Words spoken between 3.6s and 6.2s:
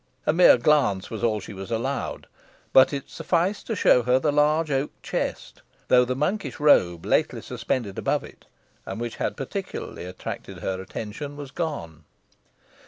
to show her the large oak chest, though the